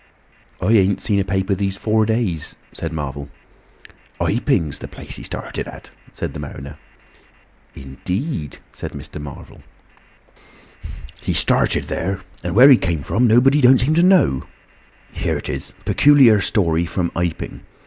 "I 0.59 0.69
ain't 0.71 0.99
seen 0.99 1.19
a 1.19 1.23
paper 1.23 1.53
these 1.53 1.77
four 1.77 2.07
days," 2.07 2.57
said 2.73 2.91
Marvel. 2.91 3.29
"Iping's 4.19 4.79
the 4.79 4.87
place 4.87 5.17
he 5.17 5.21
started 5.21 5.67
at," 5.67 5.91
said 6.11 6.33
the 6.33 6.39
mariner. 6.39 6.79
"In 7.75 7.99
deed!" 8.03 8.57
said 8.71 8.93
Mr. 8.93 9.21
Marvel. 9.21 9.61
"He 11.21 11.33
started 11.33 11.83
there. 11.83 12.21
And 12.43 12.55
where 12.55 12.71
he 12.71 12.77
came 12.77 13.03
from, 13.03 13.27
nobody 13.27 13.61
don't 13.61 13.79
seem 13.79 13.93
to 13.93 14.01
know. 14.01 14.47
Here 15.13 15.37
it 15.37 15.49
is: 15.49 15.75
'Pe 15.85 15.93
culiar 15.93 16.41
Story 16.41 16.87
from 16.87 17.11
Iping. 17.15 17.61